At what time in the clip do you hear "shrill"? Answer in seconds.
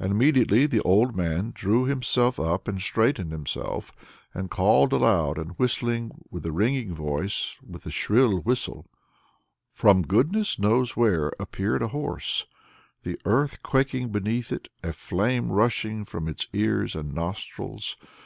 7.92-8.38